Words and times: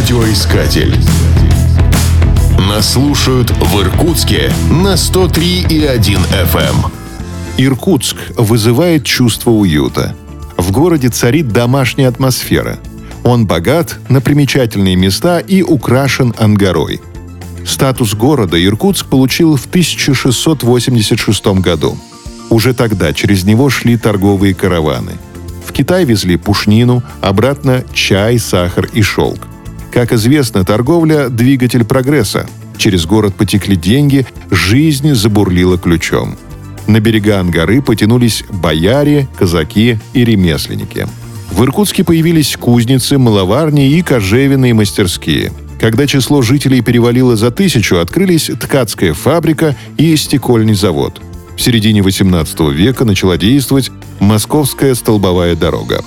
Радиоискатель. 0.00 0.96
Нас 2.58 2.94
слушают 2.94 3.50
в 3.50 3.82
Иркутске 3.82 4.50
на 4.70 4.94
103,1 4.94 6.18
FM. 6.54 6.90
Иркутск 7.58 8.16
вызывает 8.38 9.04
чувство 9.04 9.50
уюта. 9.50 10.16
В 10.56 10.72
городе 10.72 11.10
царит 11.10 11.48
домашняя 11.48 12.08
атмосфера. 12.08 12.78
Он 13.24 13.46
богат 13.46 13.98
на 14.08 14.22
примечательные 14.22 14.96
места 14.96 15.38
и 15.38 15.62
украшен 15.62 16.34
ангарой. 16.38 17.02
Статус 17.66 18.14
города 18.14 18.56
Иркутск 18.56 19.04
получил 19.04 19.56
в 19.56 19.66
1686 19.66 21.46
году. 21.58 21.98
Уже 22.48 22.72
тогда 22.72 23.12
через 23.12 23.44
него 23.44 23.68
шли 23.68 23.98
торговые 23.98 24.54
караваны. 24.54 25.12
В 25.66 25.72
Китай 25.72 26.06
везли 26.06 26.38
пушнину, 26.38 27.02
обратно 27.20 27.84
чай, 27.92 28.38
сахар 28.38 28.88
и 28.94 29.02
шелк. 29.02 29.50
Как 30.00 30.14
известно, 30.14 30.64
торговля– 30.64 31.28
двигатель 31.28 31.84
прогресса. 31.84 32.48
Через 32.78 33.04
город 33.04 33.34
потекли 33.34 33.76
деньги, 33.76 34.26
жизнь 34.50 35.12
забурлила 35.12 35.76
ключом. 35.76 36.38
На 36.86 37.00
берега 37.00 37.38
Ангары 37.38 37.82
потянулись 37.82 38.42
бояре, 38.48 39.28
казаки 39.38 39.98
и 40.14 40.24
ремесленники. 40.24 41.06
В 41.52 41.62
Иркутске 41.62 42.02
появились 42.02 42.56
кузницы, 42.56 43.18
маловарни 43.18 43.90
и 43.90 44.00
кожевенные 44.00 44.72
мастерские. 44.72 45.52
Когда 45.78 46.06
число 46.06 46.40
жителей 46.40 46.80
перевалило 46.80 47.36
за 47.36 47.50
тысячу, 47.50 47.98
открылись 47.98 48.50
ткацкая 48.58 49.12
фабрика 49.12 49.76
и 49.98 50.16
стекольный 50.16 50.76
завод. 50.76 51.20
В 51.58 51.60
середине 51.60 52.00
XVIII 52.00 52.72
века 52.72 53.04
начала 53.04 53.36
действовать 53.36 53.90
Московская 54.18 54.94
столбовая 54.94 55.54
дорога 55.56 56.02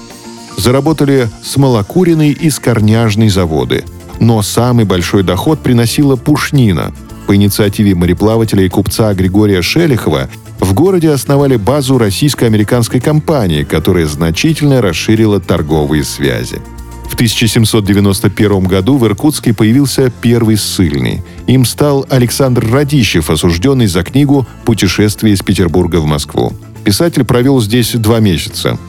заработали 0.57 1.29
смолокуренный 1.43 2.31
и 2.31 2.49
скорняжный 2.49 3.29
заводы. 3.29 3.83
Но 4.19 4.41
самый 4.41 4.85
большой 4.85 5.23
доход 5.23 5.59
приносила 5.59 6.15
пушнина. 6.15 6.93
По 7.27 7.35
инициативе 7.35 7.95
мореплавателя 7.95 8.63
и 8.63 8.69
купца 8.69 9.13
Григория 9.13 9.61
Шелихова 9.61 10.29
в 10.59 10.73
городе 10.73 11.11
основали 11.11 11.55
базу 11.57 11.97
российско-американской 11.97 12.99
компании, 12.99 13.63
которая 13.63 14.05
значительно 14.05 14.81
расширила 14.81 15.39
торговые 15.39 16.03
связи. 16.03 16.61
В 17.09 17.15
1791 17.15 18.63
году 18.63 18.97
в 18.97 19.05
Иркутске 19.05 19.53
появился 19.53 20.11
первый 20.21 20.57
ссыльный. 20.57 21.21
Им 21.47 21.65
стал 21.65 22.05
Александр 22.09 22.65
Радищев, 22.71 23.29
осужденный 23.29 23.87
за 23.87 24.03
книгу 24.03 24.47
«Путешествие 24.65 25.35
из 25.35 25.41
Петербурга 25.43 25.97
в 25.97 26.05
Москву». 26.05 26.53
Писатель 26.83 27.23
провел 27.23 27.61
здесь 27.61 27.91
два 27.93 28.19
месяца. 28.19 28.79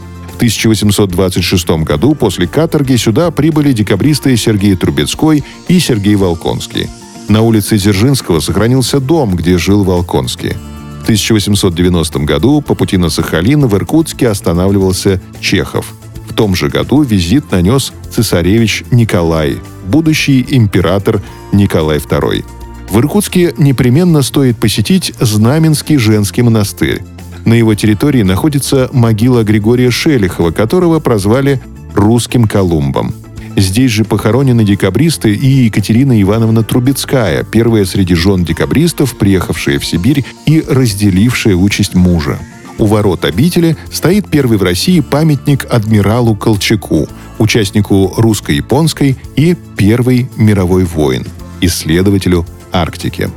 В 0.45 0.56
1826 0.56 1.84
году 1.84 2.14
после 2.14 2.47
каторги 2.47 2.97
сюда 2.97 3.31
прибыли 3.31 3.73
декабристы 3.73 4.37
Сергей 4.37 4.77
Трубецкой 4.77 5.42
и 5.69 5.78
Сергей 5.78 6.17
Волконский. 6.17 6.91
На 7.28 7.41
улице 7.41 7.78
Дзержинского 7.78 8.41
сохранился 8.41 9.01
дом, 9.01 9.36
где 9.36 9.56
жил 9.56 9.84
Волконский. 9.84 10.55
В 11.01 11.05
1890 11.05 12.19
году 12.20 12.61
по 12.61 12.75
пути 12.75 12.98
на 12.98 13.09
Сахалин 13.09 13.67
в 13.67 13.75
Иркутске 13.75 14.28
останавливался 14.28 15.19
Чехов. 15.41 15.95
В 16.28 16.34
том 16.34 16.55
же 16.55 16.69
году 16.69 17.03
визит 17.03 17.51
нанес 17.51 17.92
цесаревич 18.11 18.84
Николай, 18.91 19.56
будущий 19.86 20.45
император 20.47 21.23
Николай 21.53 21.98
II. 21.98 22.45
В 22.91 22.98
Иркутске 22.98 23.55
непременно 23.56 24.20
стоит 24.20 24.58
посетить 24.58 25.14
Знаменский 25.19 25.97
женский 25.97 26.42
монастырь. 26.42 27.03
На 27.45 27.55
его 27.55 27.75
территории 27.75 28.23
находится 28.23 28.89
могила 28.92 29.42
Григория 29.42 29.91
Шелихова, 29.91 30.50
которого 30.50 31.00
прозвали 31.00 31.61
«русским 31.95 32.47
Колумбом». 32.47 33.14
Здесь 33.56 33.92
же 33.92 34.05
похоронены 34.05 34.64
декабристы 34.64 35.33
и 35.33 35.64
Екатерина 35.67 36.20
Ивановна 36.20 36.64
Трубецкая, 36.64 37.45
первая 37.45 37.84
среди 37.84 38.14
жен 38.14 38.45
декабристов, 38.45 39.17
приехавшая 39.17 39.78
в 39.78 39.86
Сибирь 39.86 40.25
и 40.45 40.64
разделившая 40.67 41.55
участь 41.55 41.95
мужа. 41.95 42.39
У 42.79 42.86
ворот 42.86 43.24
обители 43.24 43.77
стоит 43.92 44.29
первый 44.29 44.58
в 44.58 44.64
России 44.64 44.98
памятник 44.98 45.67
адмиралу 45.70 46.35
Колчаку, 46.35 47.07
участнику 47.39 48.14
русско-японской 48.17 49.17
и 49.36 49.57
Первой 49.77 50.29
мировой 50.36 50.85
войн, 50.85 51.24
исследователю 51.61 52.45
Арктики. 52.73 53.30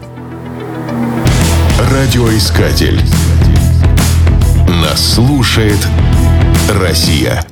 Радиоискатель. 1.92 3.00
Нас 4.68 5.14
слушает 5.16 5.80
Россия. 6.70 7.44